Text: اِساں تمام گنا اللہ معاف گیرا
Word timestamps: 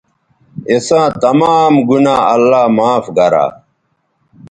اِساں 0.71 1.07
تمام 1.23 1.73
گنا 1.89 2.15
اللہ 2.33 2.63
معاف 2.75 3.05
گیرا 3.15 3.45